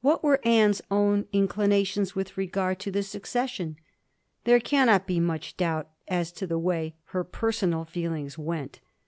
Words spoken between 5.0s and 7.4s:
be much doubt as to the way her